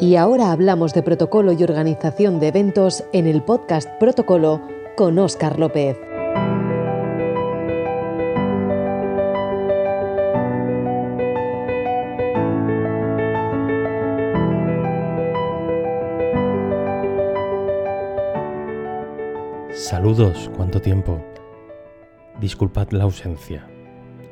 [0.00, 4.62] Y ahora hablamos de protocolo y organización de eventos en el podcast Protocolo
[4.96, 6.07] con Óscar López.
[20.08, 21.22] Saludos, ¿cuánto tiempo?
[22.40, 23.68] Disculpad la ausencia.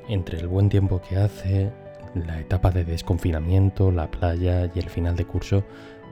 [0.08, 1.70] Entre el buen tiempo que hace,
[2.14, 5.64] la etapa de desconfinamiento, la playa y el final de curso,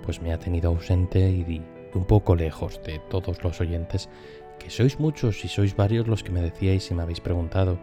[0.02, 1.62] pues me ha tenido ausente y
[1.94, 4.10] un poco lejos de todos los oyentes,
[4.58, 7.78] que sois muchos y sois varios los que me decíais y me habéis preguntado,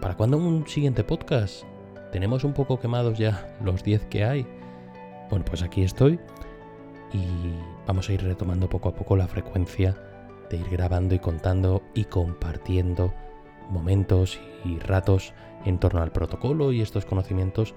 [0.00, 1.64] ¿para cuándo un siguiente podcast?
[2.12, 4.46] Tenemos un poco quemados ya los 10 que hay.
[5.30, 6.20] Bueno, pues aquí estoy
[7.12, 7.26] y
[7.88, 9.96] vamos a ir retomando poco a poco la frecuencia
[10.50, 13.12] de ir grabando y contando y compartiendo
[13.70, 15.32] momentos y ratos
[15.64, 17.74] en torno al protocolo y estos conocimientos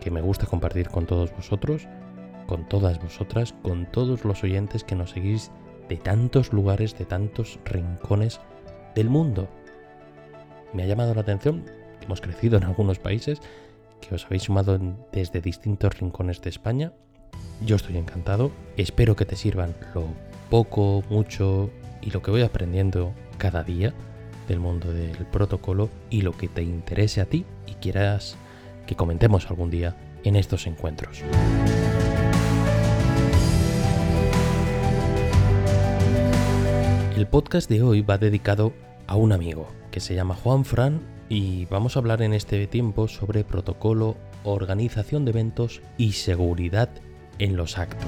[0.00, 1.88] que me gusta compartir con todos vosotros,
[2.46, 5.50] con todas vosotras, con todos los oyentes que nos seguís
[5.88, 8.40] de tantos lugares, de tantos rincones
[8.94, 9.48] del mundo.
[10.72, 11.64] Me ha llamado la atención
[11.98, 13.40] que hemos crecido en algunos países,
[14.00, 14.78] que os habéis sumado
[15.12, 16.92] desde distintos rincones de España.
[17.64, 20.06] Yo estoy encantado, espero que te sirvan lo
[20.50, 21.70] poco, mucho
[22.06, 23.92] y lo que voy aprendiendo cada día
[24.48, 28.36] del mundo del protocolo y lo que te interese a ti y quieras
[28.86, 31.22] que comentemos algún día en estos encuentros.
[37.16, 38.72] El podcast de hoy va dedicado
[39.08, 43.08] a un amigo que se llama Juan Fran y vamos a hablar en este tiempo
[43.08, 46.90] sobre protocolo, organización de eventos y seguridad
[47.40, 48.06] en los actos.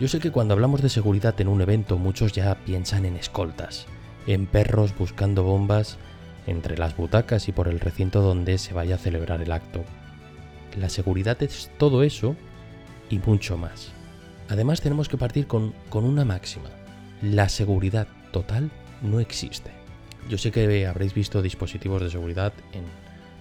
[0.00, 3.84] Yo sé que cuando hablamos de seguridad en un evento muchos ya piensan en escoltas,
[4.26, 5.98] en perros buscando bombas
[6.46, 9.84] entre las butacas y por el recinto donde se vaya a celebrar el acto.
[10.78, 12.34] La seguridad es todo eso
[13.10, 13.92] y mucho más.
[14.48, 16.70] Además tenemos que partir con, una máxima.
[17.20, 18.70] La seguridad total
[19.02, 19.70] no existe.
[20.30, 22.84] Yo sé que habréis visto dispositivos de seguridad en,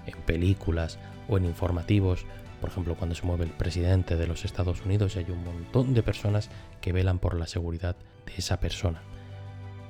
[0.06, 2.26] en películas o en informativos
[2.60, 6.04] por ejemplo, cuando se mueve el presidente de los Estados Unidos hay un montón de
[6.04, 6.50] personas
[6.82, 9.02] que velan por la seguridad de esa persona.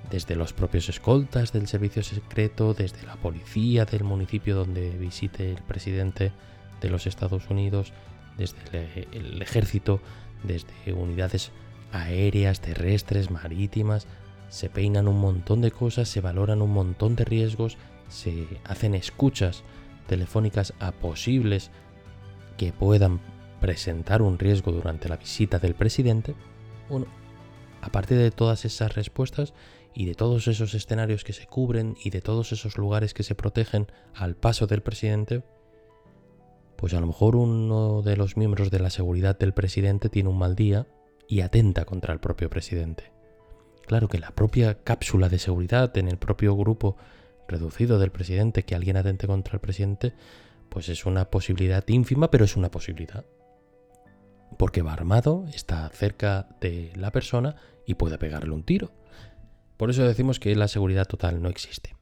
[0.10, 5.62] Desde los propios escoltas del servicio secreto, desde la policía del municipio donde visite el
[5.62, 6.32] presidente
[6.82, 7.94] de los Estados Unidos,
[8.38, 10.00] desde el ejército,
[10.44, 11.52] desde unidades
[11.92, 14.08] aéreas, terrestres, marítimas,
[14.50, 19.64] se peinan un montón de cosas, se valoran un montón de riesgos, se hacen escuchas
[20.08, 21.70] telefónicas a posibles
[22.60, 23.22] que puedan
[23.62, 26.36] presentar un riesgo durante la visita del presidente,
[26.90, 27.06] bueno,
[27.82, 29.54] aparte de todas esas respuestas
[29.94, 33.34] y de todos esos escenarios que se cubren y de todos esos lugares que se
[33.34, 35.42] protegen al paso del presidente,
[36.76, 40.38] pues a lo mejor uno de los miembros de la seguridad del presidente tiene un
[40.38, 40.86] mal día
[41.30, 43.14] y atenta contra el propio presidente.
[43.88, 46.98] Claro que la propia cápsula de seguridad en el propio grupo
[47.48, 50.14] reducido del presidente, que alguien atente contra el presidente,
[50.70, 53.26] pues es una posibilidad ínfima, pero es una posibilidad.
[54.58, 58.92] Porque va armado, está cerca de la persona y puede pegarle un tiro.
[59.78, 61.96] Por eso decimos que la seguridad total no existe.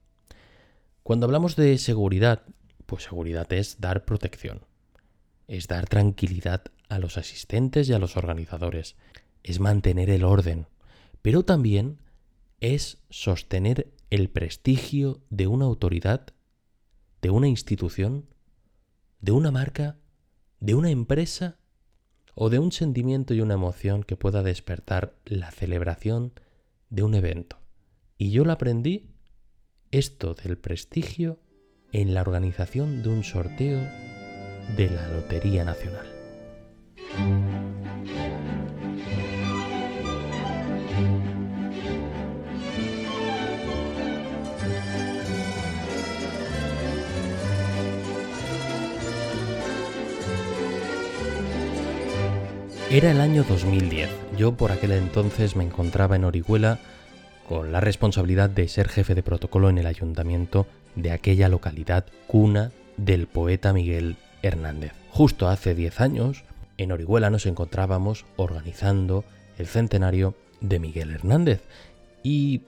[1.03, 2.43] Cuando hablamos de seguridad,
[2.85, 4.65] pues seguridad es dar protección,
[5.47, 8.95] es dar tranquilidad a los asistentes y a los organizadores,
[9.43, 10.67] es mantener el orden,
[11.21, 11.99] pero también
[12.59, 16.33] es sostener el prestigio de una autoridad,
[17.21, 18.25] de una institución
[19.19, 19.97] de una marca,
[20.59, 21.57] de una empresa
[22.35, 26.33] o de un sentimiento y una emoción que pueda despertar la celebración
[26.89, 27.57] de un evento.
[28.17, 29.09] Y yo lo aprendí
[29.91, 31.39] esto del prestigio
[31.91, 33.79] en la organización de un sorteo
[34.75, 36.07] de la Lotería Nacional.
[52.89, 54.09] Era el año 2010.
[54.37, 56.79] Yo por aquel entonces me encontraba en Orihuela
[57.49, 62.71] con la responsabilidad de ser jefe de protocolo en el ayuntamiento de aquella localidad cuna
[62.95, 64.93] del poeta Miguel Hernández.
[65.09, 66.45] Justo hace 10 años,
[66.77, 69.25] en Orihuela nos encontrábamos organizando
[69.57, 71.63] el centenario de Miguel Hernández
[72.23, 72.61] y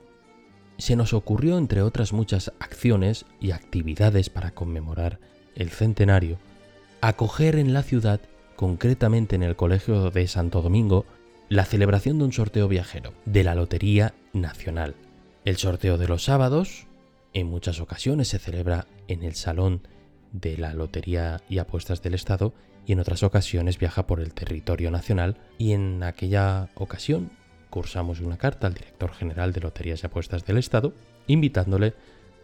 [0.76, 5.18] se nos ocurrió, entre otras muchas acciones y actividades para conmemorar
[5.54, 6.36] el centenario,
[7.00, 8.20] acoger en la ciudad
[8.60, 11.06] concretamente en el Colegio de Santo Domingo,
[11.48, 14.96] la celebración de un sorteo viajero de la Lotería Nacional.
[15.46, 16.86] El sorteo de los sábados
[17.32, 19.88] en muchas ocasiones se celebra en el Salón
[20.32, 22.52] de la Lotería y Apuestas del Estado
[22.84, 27.30] y en otras ocasiones viaja por el territorio nacional y en aquella ocasión
[27.70, 30.92] cursamos una carta al director general de Loterías y Apuestas del Estado
[31.28, 31.94] invitándole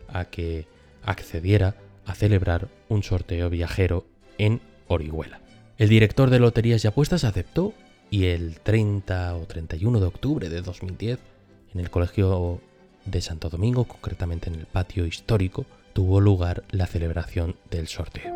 [0.08, 0.66] a que
[1.04, 1.76] accediera
[2.06, 4.06] a celebrar un sorteo viajero
[4.38, 5.45] en Orihuela.
[5.78, 7.74] El director de Loterías y Apuestas aceptó
[8.08, 11.18] y el 30 o 31 de octubre de 2010,
[11.74, 12.62] en el Colegio
[13.04, 18.32] de Santo Domingo, concretamente en el patio histórico, tuvo lugar la celebración del sorteo.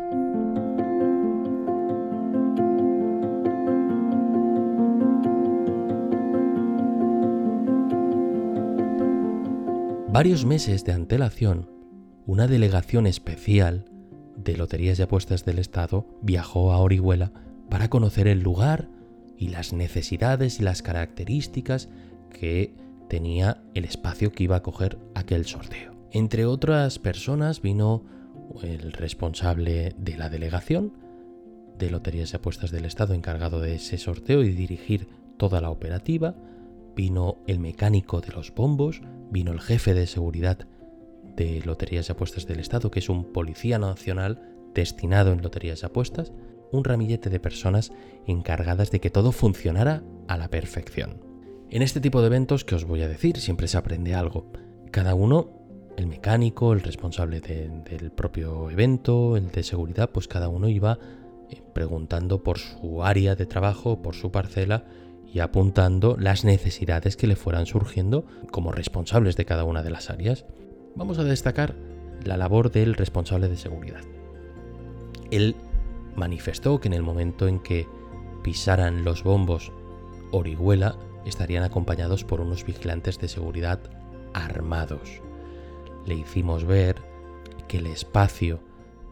[10.09, 11.71] Varios meses de antelación,
[12.27, 13.85] una delegación especial
[14.43, 17.31] de Loterías y Apuestas del Estado viajó a Orihuela
[17.69, 18.89] para conocer el lugar
[19.37, 21.89] y las necesidades y las características
[22.29, 22.73] que
[23.09, 25.93] tenía el espacio que iba a coger aquel sorteo.
[26.11, 28.03] Entre otras personas vino
[28.63, 30.93] el responsable de la delegación
[31.77, 35.07] de Loterías y Apuestas del Estado encargado de ese sorteo y dirigir
[35.37, 36.35] toda la operativa,
[36.95, 39.01] vino el mecánico de los bombos,
[39.31, 40.67] vino el jefe de seguridad
[41.35, 44.41] de Loterías y Apuestas del Estado, que es un policía nacional
[44.73, 46.31] destinado en Loterías y Apuestas,
[46.71, 47.91] un ramillete de personas
[48.25, 51.21] encargadas de que todo funcionara a la perfección.
[51.69, 54.51] En este tipo de eventos que os voy a decir siempre se aprende algo.
[54.91, 55.51] Cada uno,
[55.97, 60.99] el mecánico, el responsable del propio evento, el de seguridad, pues cada uno iba
[61.49, 64.83] eh, preguntando por su área de trabajo, por su parcela
[65.33, 70.09] y apuntando las necesidades que le fueran surgiendo como responsables de cada una de las
[70.09, 70.45] áreas.
[70.95, 71.75] Vamos a destacar
[72.23, 74.01] la labor del responsable de seguridad.
[75.31, 75.55] Él
[76.15, 77.87] manifestó que en el momento en que
[78.43, 79.71] pisaran los bombos
[80.31, 83.79] Orihuela estarían acompañados por unos vigilantes de seguridad
[84.33, 85.21] armados.
[86.05, 86.97] Le hicimos ver
[87.67, 88.59] que el espacio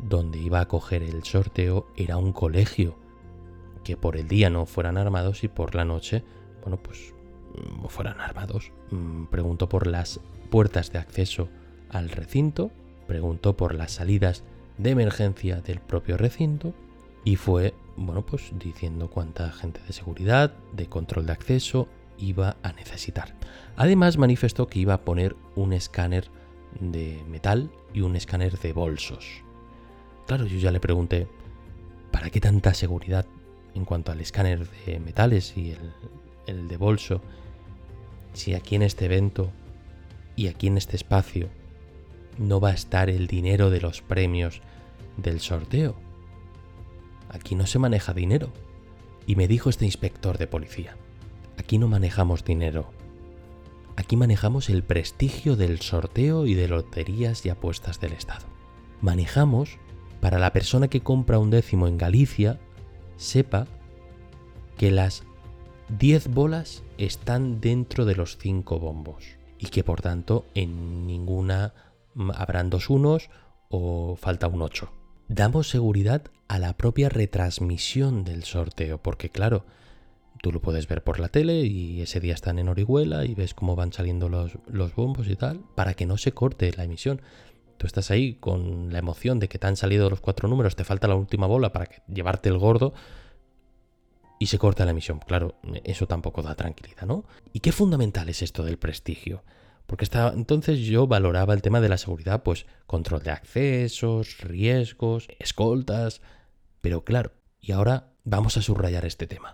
[0.02, 2.96] donde iba a coger el sorteo era un colegio,
[3.84, 6.24] que por el día no fueran armados y por la noche,
[6.62, 7.14] bueno, pues
[7.56, 8.72] mm, fueran armados.
[8.92, 11.50] Mm, preguntó por las puertas de acceso
[11.90, 12.72] al recinto,
[13.08, 14.44] preguntó por las salidas
[14.78, 16.74] de emergencia del propio recinto
[17.24, 21.88] y fue, bueno, pues diciendo cuánta gente de seguridad, de control de acceso
[22.18, 23.36] iba a necesitar.
[23.76, 26.30] Además manifestó que iba a poner un escáner
[26.80, 29.44] de metal y un escáner de bolsos.
[30.28, 31.28] Claro, yo ya le pregunté,
[32.12, 33.26] ¿para qué tanta seguridad
[33.74, 35.94] en cuanto al escáner de metales y el,
[36.48, 37.22] el de bolso?
[38.34, 39.50] Si aquí en este evento
[40.36, 41.50] y aquí en este espacio
[42.38, 44.62] no va a estar el dinero de los premios
[45.18, 45.96] del sorteo.
[47.30, 48.52] Aquí no se maneja dinero.
[49.28, 50.98] Y me dijo este inspector de policía,
[51.58, 52.92] aquí no manejamos dinero.
[53.96, 58.46] Aquí manejamos el prestigio del sorteo y de loterías y apuestas del Estado.
[59.02, 59.78] Manejamos
[60.22, 62.60] para la persona que compra un décimo en Galicia,
[63.18, 63.68] sepa
[64.78, 65.24] que las
[65.98, 71.74] 10 bolas están dentro de los 5 bombos y que por tanto en ninguna
[72.36, 73.30] habrán dos unos
[73.70, 79.64] o falta un 8 damos seguridad a la propia retransmisión del sorteo, porque claro,
[80.42, 83.54] tú lo puedes ver por la tele y ese día están en Orihuela y ves
[83.54, 87.22] cómo van saliendo los, los bombos y tal, para que no se corte la emisión.
[87.78, 90.83] Tú estás ahí con la emoción de que te han salido los cuatro números, te
[90.83, 92.94] falta la última bola para llevarte el gordo
[94.40, 95.19] y se corta la emisión.
[95.19, 97.24] Claro, eso tampoco da tranquilidad, ¿no?
[97.54, 99.44] ¿Y qué fundamental es esto del prestigio?
[99.90, 105.28] Porque hasta entonces yo valoraba el tema de la seguridad, pues control de accesos, riesgos,
[105.40, 106.22] escoltas.
[106.80, 109.52] Pero claro, y ahora vamos a subrayar este tema.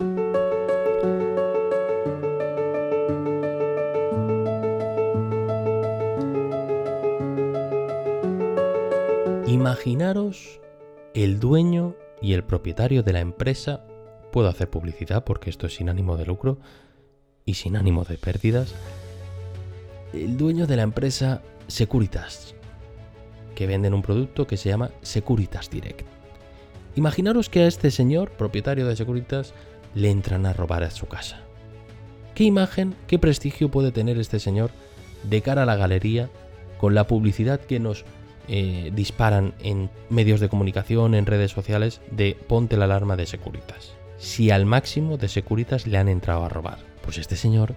[9.47, 10.59] Imaginaros
[11.13, 13.85] el dueño y el propietario de la empresa,
[14.33, 16.59] puedo hacer publicidad porque esto es sin ánimo de lucro
[17.45, 18.75] y sin ánimo de pérdidas,
[20.13, 22.55] el dueño de la empresa Securitas,
[23.55, 26.05] que venden un producto que se llama Securitas Direct.
[26.95, 29.53] Imaginaros que a este señor, propietario de Securitas,
[29.95, 31.39] le entran a robar a su casa.
[32.35, 34.71] ¿Qué imagen, qué prestigio puede tener este señor
[35.23, 36.29] de cara a la galería
[36.77, 38.05] con la publicidad que nos
[38.47, 43.93] eh, disparan en medios de comunicación, en redes sociales, de ponte la alarma de Securitas?
[44.17, 47.75] Si al máximo de Securitas le han entrado a robar, pues este señor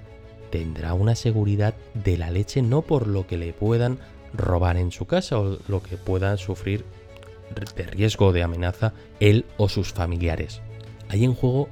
[0.51, 3.99] tendrá una seguridad de la leche no por lo que le puedan
[4.35, 6.85] robar en su casa o lo que pueda sufrir
[7.77, 10.61] de riesgo de amenaza él o sus familiares.
[11.09, 11.69] Hay en juego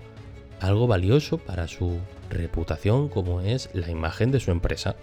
[0.61, 1.99] algo valioso para su
[2.31, 4.97] reputación como es la imagen de su empresa.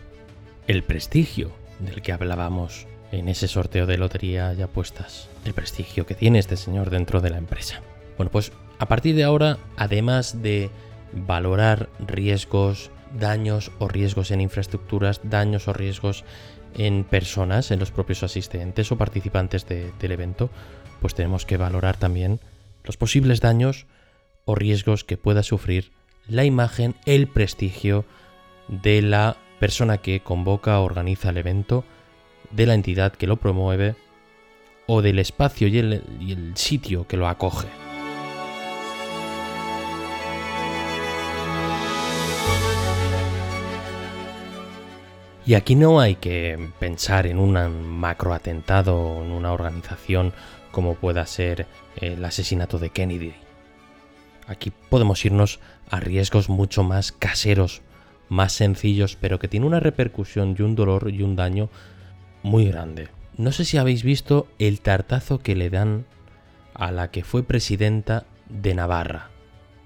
[0.67, 5.29] El prestigio del que hablábamos en ese sorteo de lotería y apuestas.
[5.45, 7.81] El prestigio que tiene este señor dentro de la empresa.
[8.17, 10.69] Bueno, pues a partir de ahora, además de
[11.13, 16.23] valorar riesgos, daños o riesgos en infraestructuras, daños o riesgos
[16.75, 20.49] en personas, en los propios asistentes o participantes del evento,
[21.01, 22.39] pues tenemos que valorar también
[22.83, 23.85] los posibles daños
[24.45, 25.91] o riesgos que pueda sufrir
[26.27, 28.05] la imagen, el prestigio
[28.67, 31.83] de la persona que convoca o organiza el evento,
[32.51, 33.95] de la entidad que lo promueve
[34.87, 37.82] o del espacio y el, sitio que lo acoge.
[45.45, 47.53] Y aquí no hay que pensar en un
[47.99, 50.31] macroatentado o en una organización
[50.71, 53.33] como pueda ser el asesinato de Kennedy.
[54.47, 55.59] Aquí podemos irnos
[55.89, 57.81] a riesgos mucho más caseros,
[58.29, 61.69] más sencillos, pero que tienen una repercusión y un dolor y un daño
[62.41, 63.09] muy grande.
[63.37, 66.05] No sé si habéis visto el tartazo que le dan
[66.73, 69.29] a la que fue presidenta de Navarra.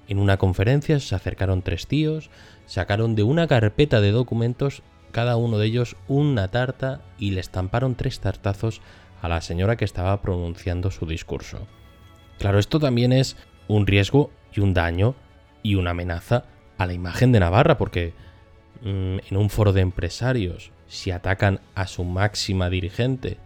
[0.08, 2.30] En una conferencia se acercaron tres tíos,
[2.68, 7.96] sacaron de una carpeta de documentos cada uno de ellos una tarta y le estamparon
[7.96, 8.82] tres tartazos
[9.22, 11.68] a la señora que estaba pronunciando su discurso.
[12.38, 13.36] Claro, esto también es
[13.68, 15.16] un riesgo y un daño
[15.64, 16.46] y una amenaza
[16.78, 18.14] a la imagen de Navarra, porque
[18.82, 23.38] mm, en un foro de empresarios, si atacan a su máxima dirigente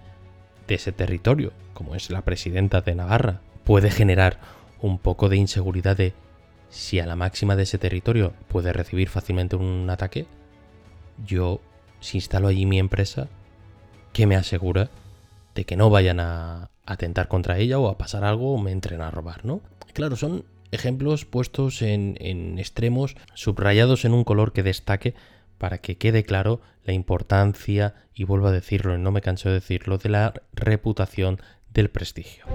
[0.68, 4.40] de ese territorio, como es la presidenta de Navarra, puede generar
[4.82, 6.14] un poco de inseguridad de
[6.70, 10.26] si a la máxima de ese territorio puede recibir fácilmente un ataque,
[11.26, 11.62] yo,
[12.00, 13.28] si instalo allí mi empresa,
[14.14, 14.90] ¿qué me asegura
[15.56, 19.02] de que no vayan a atentar contra ella o a pasar algo o me entren
[19.02, 19.62] a robar, ¿no?
[19.94, 25.14] Claro, son ejemplos puestos en, en extremos, subrayados en un color que destaque
[25.58, 29.98] para que quede claro la importancia, y vuelvo a decirlo, no me canso de decirlo,
[30.00, 31.40] de la reputación
[31.72, 32.46] del prestigio.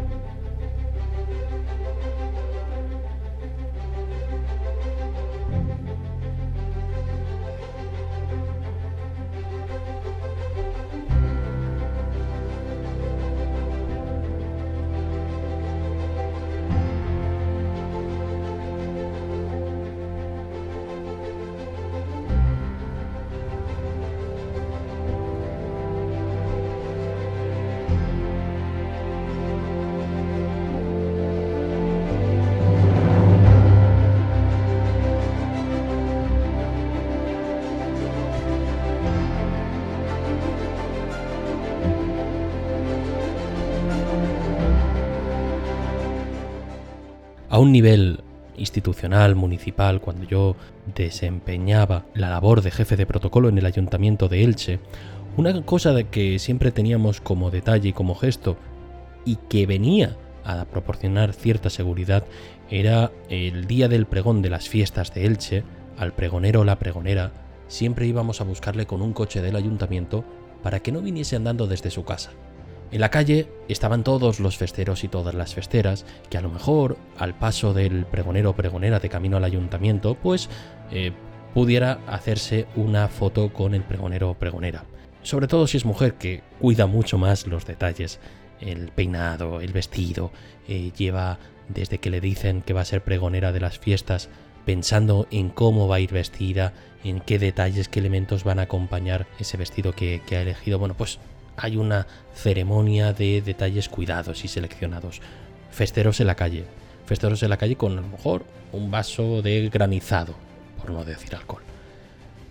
[47.66, 48.20] Un nivel
[48.56, 50.54] institucional, municipal, cuando yo
[50.94, 54.78] desempeñaba la labor de jefe de protocolo en el ayuntamiento de Elche,
[55.36, 58.56] una cosa que siempre teníamos como detalle y como gesto
[59.24, 62.24] y que venía a proporcionar cierta seguridad
[62.70, 65.64] era el día del pregón de las fiestas de Elche,
[65.98, 67.32] al pregonero o la pregonera,
[67.66, 70.24] siempre íbamos a buscarle con un coche del ayuntamiento
[70.62, 72.30] para que no viniese andando desde su casa.
[72.92, 76.96] En la calle estaban todos los festeros y todas las festeras, que a lo mejor,
[77.18, 80.48] al paso del pregonero o pregonera de camino al ayuntamiento, pues
[80.92, 81.12] eh,
[81.52, 84.84] pudiera hacerse una foto con el pregonero o pregonera.
[85.22, 88.20] Sobre todo si es mujer, que cuida mucho más los detalles.
[88.60, 90.30] El peinado, el vestido,
[90.68, 91.38] eh, lleva
[91.68, 94.28] desde que le dicen que va a ser pregonera de las fiestas,
[94.64, 99.26] pensando en cómo va a ir vestida, en qué detalles, qué elementos van a acompañar
[99.40, 100.78] ese vestido que, que ha elegido.
[100.78, 101.18] Bueno, pues
[101.56, 105.20] hay una ceremonia de detalles cuidados y seleccionados.
[105.70, 106.64] Festeros en la calle.
[107.06, 110.34] Festeros en la calle con a lo mejor un vaso de granizado,
[110.80, 111.62] por no decir alcohol.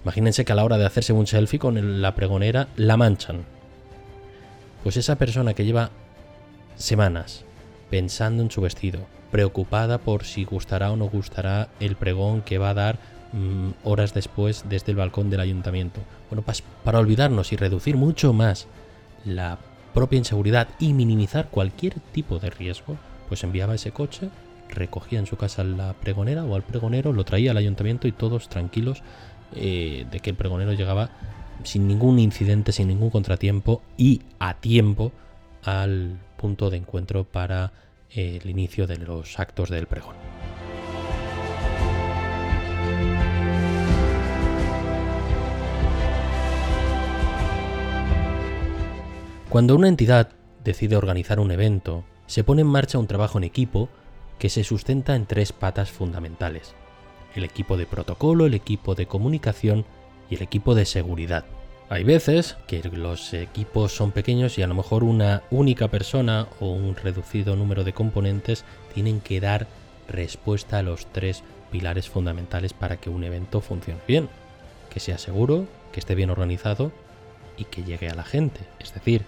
[0.04, 3.44] Imagínense que a la hora de hacerse un selfie con la pregonera la manchan.
[4.84, 5.90] Pues esa persona que lleva
[6.76, 7.44] semanas
[7.90, 9.00] pensando en su vestido,
[9.32, 13.00] preocupada por si gustará o no gustará el pregón que va a dar
[13.34, 16.02] mm, horas después desde el balcón del ayuntamiento.
[16.30, 16.44] Bueno,
[16.84, 18.68] para olvidarnos y reducir mucho más
[19.25, 19.58] la
[19.94, 24.29] propia inseguridad y minimizar cualquier tipo de riesgo, pues enviaba ese coche,
[24.70, 28.12] recogía en su casa a la pregonera o al pregonero, lo traía al ayuntamiento y
[28.12, 29.03] todos tranquilos
[29.55, 31.10] eh, de que el pregonero llegaba
[31.63, 35.12] sin ningún incidente, sin ningún contratiempo y a tiempo
[35.63, 37.72] al punto de encuentro para
[38.12, 40.15] el inicio de los actos del pregón.
[49.56, 50.32] Cuando una entidad
[50.66, 53.88] decide organizar un evento, se pone en marcha un trabajo en equipo
[54.38, 56.76] que se sustenta en tres patas fundamentales.
[57.36, 59.86] el equipo de protocolo, el equipo de comunicación
[60.30, 61.46] y el equipo de seguridad.
[61.88, 66.74] Hay veces que los equipos son pequeños y a lo mejor una única persona o
[66.74, 69.68] un reducido número de componentes tienen que dar
[70.10, 74.28] respuesta a los tres pilares fundamentales para que un evento funcione bien.
[74.90, 76.92] Que sea seguro, que esté bien organizado
[77.56, 78.60] y que llegue a la gente.
[78.82, 79.24] Es decir,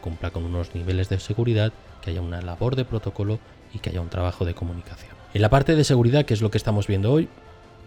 [0.00, 3.38] cumpla con unos niveles de seguridad, que haya una labor de protocolo
[3.72, 5.12] y que haya un trabajo de comunicación.
[5.32, 7.28] En la parte de seguridad, que es lo que estamos viendo hoy,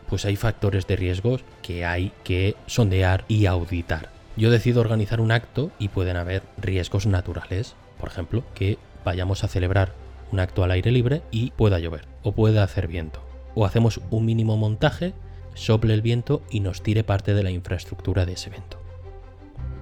[0.07, 4.09] pues hay factores de riesgos que hay que sondear y auditar.
[4.35, 7.75] Yo decido organizar un acto y pueden haber riesgos naturales.
[7.99, 9.93] Por ejemplo, que vayamos a celebrar
[10.31, 13.21] un acto al aire libre y pueda llover o pueda hacer viento.
[13.55, 15.13] O hacemos un mínimo montaje,
[15.53, 18.79] sople el viento y nos tire parte de la infraestructura de ese evento.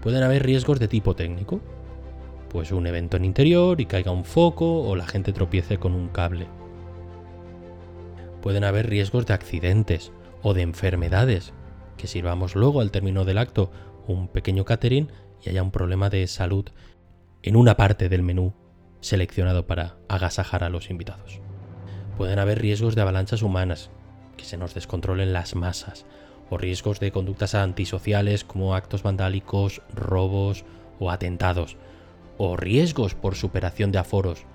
[0.02, 1.62] Pueden haber riesgos de tipo técnico,
[2.52, 6.10] pues un evento en interior y caiga un foco o la gente tropiece con un
[6.10, 6.48] cable.
[8.42, 11.54] Pueden haber riesgos de accidentes o de enfermedades,
[11.96, 13.72] que sirvamos luego al término del acto
[14.06, 15.10] un pequeño catering
[15.42, 16.66] y haya un problema de salud
[17.42, 18.54] en una parte del menú
[19.00, 21.40] seleccionado para agasajar a los invitados.
[22.18, 23.92] Pueden haber riesgos de avalanchas humanas,
[24.36, 26.06] que se nos descontrolen las masas,
[26.50, 30.66] o riesgos de conductas antisociales como actos vandálicos, robos
[31.00, 31.78] o atentados,
[32.44, 34.46] o riesgos por superación de aforos.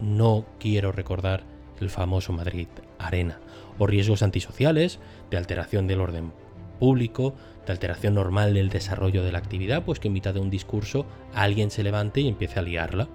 [0.00, 1.44] No quiero recordar
[1.80, 2.66] el famoso Madrid
[2.98, 3.38] Arena,
[3.78, 4.98] o riesgos antisociales
[5.30, 6.32] de alteración del orden
[6.80, 10.50] público, de alteración normal del desarrollo de la actividad, pues que en mitad de un
[10.50, 13.06] discurso alguien se levante y empiece a liarla.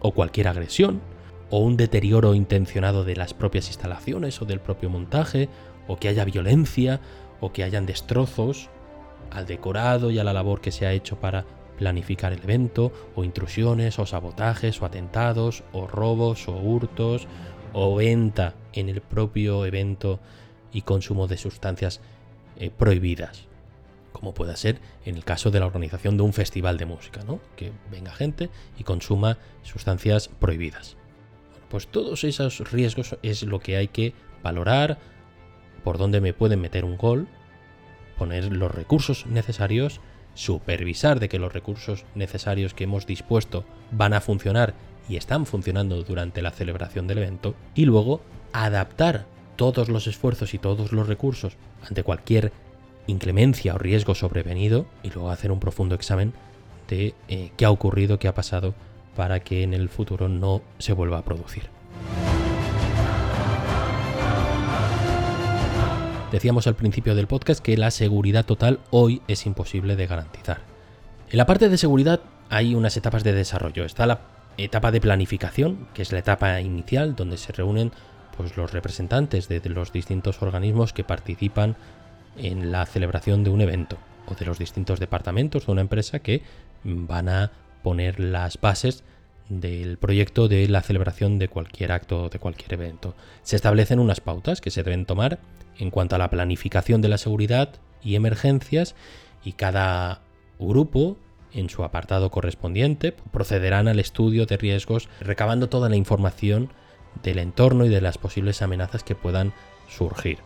[0.00, 1.00] O cualquier agresión,
[1.48, 5.48] o un deterioro intencionado de las propias instalaciones o del propio montaje,
[5.88, 7.00] o que haya violencia,
[7.40, 8.68] o que hayan destrozos
[9.30, 13.24] al decorado y a la labor que se ha hecho para planificar el evento, o
[13.24, 17.26] intrusiones, o sabotajes, o atentados, o robos, o hurtos,
[17.72, 20.20] o venta en el propio evento
[20.72, 22.00] y consumo de sustancias
[22.56, 23.44] eh, prohibidas,
[24.12, 27.40] como pueda ser en el caso de la organización de un festival de música, ¿no?
[27.56, 30.96] que venga gente y consuma sustancias prohibidas.
[31.68, 34.98] pues todos esos riesgos es lo que hay que valorar,
[35.84, 37.28] por dónde me pueden meter un gol,
[38.16, 40.00] poner los recursos necesarios,
[40.36, 44.74] supervisar de que los recursos necesarios que hemos dispuesto van a funcionar
[45.08, 48.20] y están funcionando durante la celebración del evento, y luego
[48.52, 51.56] adaptar todos los esfuerzos y todos los recursos
[51.88, 52.52] ante cualquier
[53.06, 56.32] inclemencia o riesgo sobrevenido y luego hacer un profundo examen
[56.88, 58.74] de eh, qué ha ocurrido, qué ha pasado
[59.14, 61.75] para que en el futuro no se vuelva a producir.
[66.36, 70.58] Decíamos al principio del podcast que la seguridad total hoy es imposible de garantizar.
[71.30, 72.20] En la parte de seguridad
[72.50, 73.86] hay unas etapas de desarrollo.
[73.86, 74.20] Está la
[74.58, 77.90] etapa de planificación, que es la etapa inicial donde se reúnen
[78.36, 81.74] pues los representantes de, los distintos organismos que participan
[82.36, 83.96] en la celebración de un evento
[84.26, 86.42] o de los distintos departamentos de una empresa que
[86.84, 87.50] van a
[87.82, 89.04] poner las bases
[89.48, 93.14] del proyecto de la celebración de cualquier acto, de cualquier evento.
[93.42, 95.38] Se establecen unas pautas que se deben tomar
[95.78, 98.94] en cuanto a la planificación de la seguridad y emergencias
[99.44, 100.22] y cada
[100.58, 101.16] grupo
[101.52, 106.70] en su apartado correspondiente procederán al estudio de riesgos recabando toda la información
[107.22, 109.52] del entorno y de las posibles amenazas que puedan
[109.88, 110.38] surgir.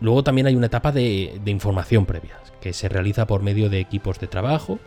[0.00, 4.18] Luego también hay una etapa de, información previa, que se realiza por medio de equipos
[4.18, 4.78] de trabajo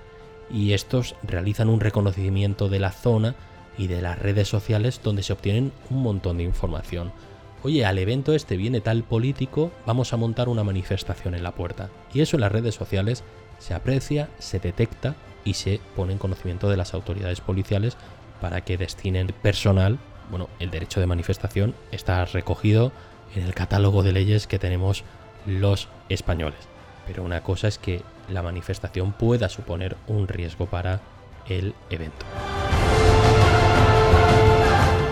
[0.51, 3.35] y estos realizan un reconocimiento de la zona
[3.77, 7.11] y de las redes sociales donde se obtienen un montón de información.
[7.63, 11.89] Oye, al evento este viene tal político, vamos a montar una manifestación en la puerta.
[12.13, 13.23] Y eso en las redes sociales
[13.59, 17.97] se aprecia, se detecta y se pone en conocimiento de las autoridades policiales
[18.41, 22.91] para que destinen personal bueno, el derecho de manifestación está recogido
[23.35, 25.03] en el catálogo de leyes que tenemos
[25.45, 26.59] los españoles.
[27.07, 30.99] Pero una cosa es que la manifestación pueda suponer un riesgo para
[31.47, 32.25] el evento.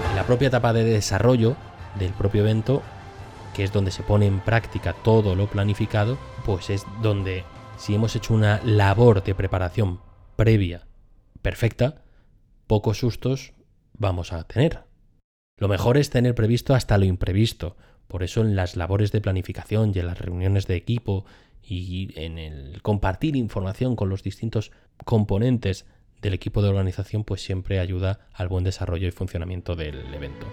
[0.09, 1.55] En la propia etapa de desarrollo
[1.97, 2.83] del propio evento,
[3.55, 7.43] que es donde se pone en práctica todo lo planificado, pues es donde
[7.77, 10.01] si hemos hecho una labor de preparación
[10.35, 10.87] previa
[11.41, 12.03] perfecta,
[12.67, 13.53] pocos sustos
[13.93, 14.83] vamos a tener.
[15.57, 17.77] Lo mejor es tener previsto hasta lo imprevisto.
[18.07, 21.25] Por eso en las labores de planificación y en las reuniones de equipo
[21.67, 24.71] y en el compartir información con los distintos
[25.03, 25.85] componentes
[26.21, 30.45] del equipo de organización, pues siempre ayuda al buen desarrollo y funcionamiento del evento.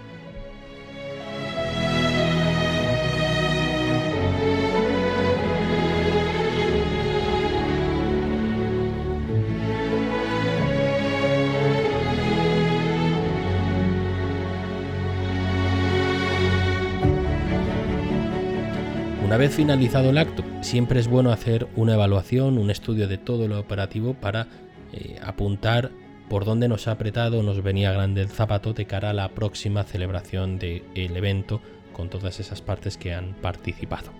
[19.33, 23.47] Una vez finalizado el acto, siempre es bueno hacer una evaluación, un estudio de todo
[23.47, 24.45] lo operativo para
[24.93, 25.89] eh, apuntar
[26.29, 29.85] por dónde nos ha apretado, nos venía grande el zapato de cara a la próxima
[29.85, 31.61] celebración del evento
[31.93, 34.11] con todas esas partes que han participado.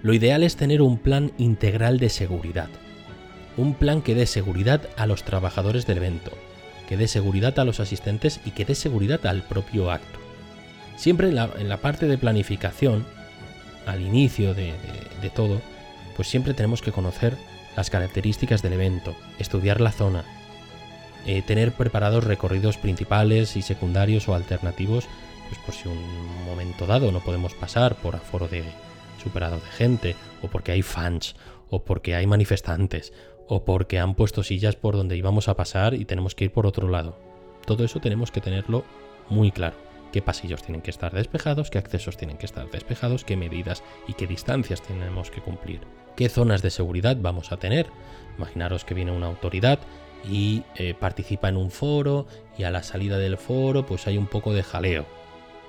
[0.00, 2.70] Lo ideal es tener un plan integral de seguridad.
[3.58, 6.30] Un plan que dé seguridad a los trabajadores del evento,
[6.88, 10.18] que dé seguridad a los asistentes y que dé seguridad al propio acto.
[10.96, 13.04] Siempre en la, parte de planificación,
[13.86, 14.74] al inicio de,
[15.34, 15.60] todo,
[16.16, 17.36] pues siempre tenemos que conocer
[17.76, 20.24] las características del evento, estudiar la zona,
[21.26, 25.06] eh, tener preparados recorridos principales y secundarios o alternativos,
[25.48, 28.64] pues por si un momento dado no podemos pasar por aforo de
[29.22, 31.36] superado de gente, o porque hay fans,
[31.70, 33.12] o porque hay manifestantes,
[33.48, 36.66] o porque han puesto sillas por donde íbamos a pasar y tenemos que ir por
[36.66, 37.16] otro lado.
[37.64, 38.84] Todo eso tenemos que tenerlo
[39.28, 39.91] muy claro.
[40.12, 44.12] Qué pasillos tienen que estar despejados, qué accesos tienen que estar despejados, qué medidas y
[44.12, 45.80] qué distancias tenemos que cumplir.
[46.16, 47.86] ¿Qué zonas de seguridad vamos a tener?
[48.36, 49.78] Imaginaros que viene una autoridad
[50.28, 52.26] y eh, participa en un foro
[52.58, 55.06] y a la salida del foro pues hay un poco de jaleo.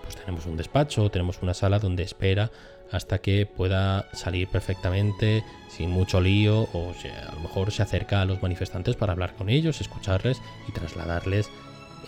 [0.02, 2.52] Pues tenemos un despacho, tenemos una sala donde espera
[2.92, 6.94] hasta que pueda salir perfectamente sin mucho lío o
[7.30, 11.50] a lo mejor se acerca a los manifestantes para hablar con ellos, escucharles y trasladarles,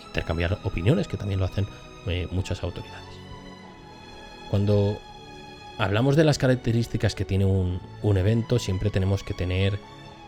[0.08, 1.67] intercambiar opiniones que también lo hacen
[2.08, 3.03] eh, muchas autoridades.
[4.49, 4.99] Cuando
[5.77, 9.79] hablamos de las características que tiene un, un evento, siempre tenemos que tener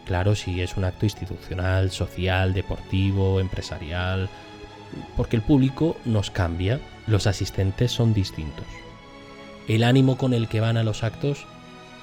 [0.06, 4.30] claro si es un acto institucional, social, deportivo, empresarial,
[5.16, 8.66] porque el público nos cambia, los asistentes son distintos
[9.68, 11.46] el ánimo con el que van a los actos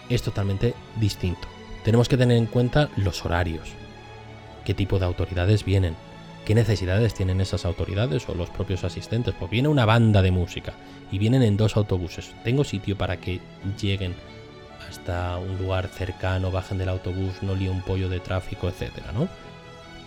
[0.09, 1.49] es totalmente distinto.
[1.83, 3.71] Tenemos que tener en cuenta los horarios,
[4.65, 5.97] qué tipo de autoridades vienen,
[6.45, 9.35] qué necesidades tienen esas autoridades o los propios asistentes.
[9.39, 10.75] Pues viene una banda de música
[11.11, 12.33] y vienen en dos autobuses.
[12.45, 13.41] Tengo sitio para que
[13.81, 14.15] lleguen
[14.89, 19.29] hasta un lugar cercano, bajen del autobús, no líe un pollo de tráfico, etcétera, ¿no?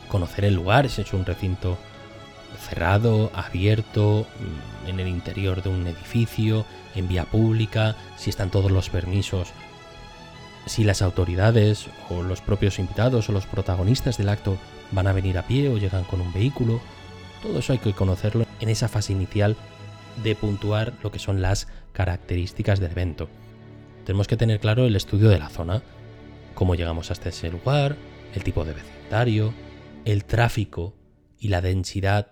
[0.07, 1.77] Conocer el lugar, si es un recinto
[2.69, 8.71] cerrado, abierto, mm, en el interior de un edificio, en vía pública, si están todos
[8.71, 9.49] los permisos,
[10.65, 14.57] si las autoridades o los propios invitados o los protagonistas del acto
[14.91, 16.79] van a venir a pie o llegan con un vehículo.
[17.41, 19.55] Todo eso hay que conocerlo en esa fase inicial
[20.23, 23.29] de puntuar lo que son las características del evento.
[24.05, 25.83] Tenemos que tener claro el estudio de la zona,
[26.53, 27.95] cómo llegamos hasta ese lugar,
[28.33, 29.53] el tipo de vecindario,
[30.05, 30.95] el tráfico
[31.39, 32.31] y la densidad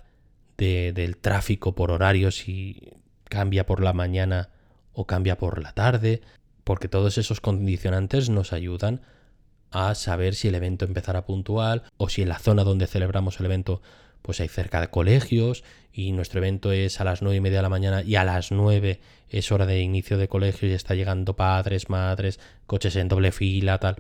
[0.58, 2.94] del tráfico por horario, si
[3.26, 4.50] cambia por la mañana
[4.94, 6.22] o cambia por la tarde,
[6.64, 9.02] porque todos esos condicionantes nos ayudan
[9.76, 13.48] a saber si el evento empezará puntual o si en la zona donde celebramos el
[13.48, 13.82] evento
[14.22, 17.64] pues hay cerca de colegios y nuestro evento es a las nueve y media de
[17.64, 21.36] la mañana y a las nueve es hora de inicio de colegio y está llegando
[21.36, 23.98] padres, madres, coches en doble fila, tal.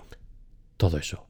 [0.77, 1.27] Todo eso.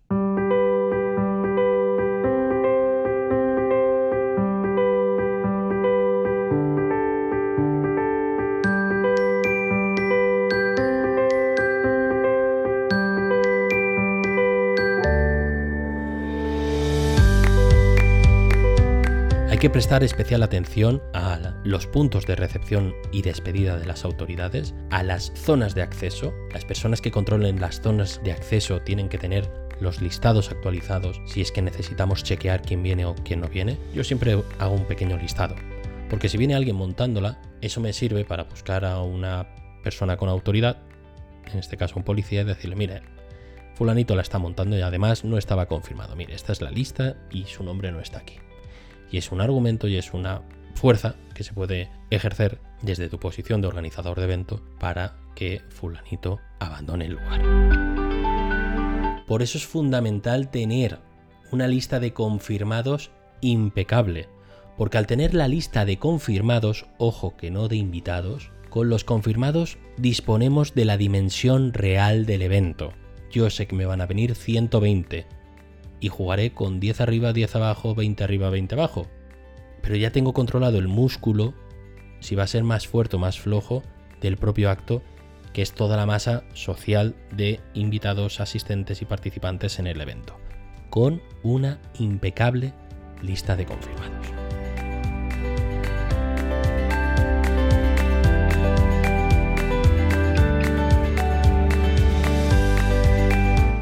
[19.65, 25.01] Que prestar especial atención a los puntos de recepción y despedida de las autoridades, a
[25.01, 26.35] las zonas de acceso.
[26.53, 29.49] Las personas que controlen las zonas de acceso tienen que tener
[29.79, 33.79] los listados actualizados si es que necesitamos chequear quién viene o quién no viene.
[33.91, 35.55] Yo siempre hago un pequeño listado,
[36.11, 39.47] porque si viene alguien montándola, eso me sirve para buscar a una
[39.83, 40.77] persona con autoridad,
[41.51, 43.01] en este caso un policía, y decirle, mire,
[43.73, 46.15] fulanito la está montando y además no estaba confirmado.
[46.15, 48.37] Mire, esta es la lista y su nombre no está aquí
[49.11, 50.41] y es un argumento y es una
[50.73, 56.39] fuerza que se puede ejercer desde tu posición de organizador de evento para que fulanito
[56.59, 57.41] abandone el lugar.
[59.27, 60.99] Por eso es fundamental tener
[61.51, 64.27] una lista de confirmados impecable,
[64.77, 69.77] porque al tener la lista de confirmados, ojo que no de invitados, con los confirmados
[69.97, 72.93] disponemos de la dimensión real del evento.
[73.31, 75.25] Yo sé que me van a venir 120,
[76.05, 79.07] y jugaré con 10 arriba, 10 abajo, 20 arriba, 20 abajo.
[79.81, 81.55] Pero ya tengo controlado el músculo,
[82.19, 83.81] si va a ser más fuerte o más flojo,
[84.21, 85.01] del propio acto,
[85.51, 90.37] que es toda la masa social de invitados, asistentes y participantes en el evento,
[90.91, 92.71] con una impecable
[93.23, 94.27] lista de confirmados.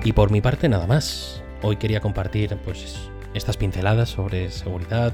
[0.05, 1.32] Y por mi parte nada más.
[1.65, 5.13] Hoy quería compartir pues, estas pinceladas sobre seguridad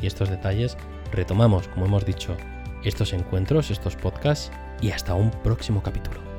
[0.00, 0.78] y estos detalles.
[1.12, 2.38] Retomamos, como hemos dicho,
[2.84, 6.29] estos encuentros, estos podcasts y hasta un próximo capítulo.